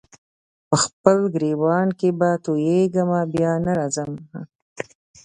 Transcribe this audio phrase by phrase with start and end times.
[0.69, 4.39] په خپل ګرېوان کي به تویېږمه بیا نه راځمه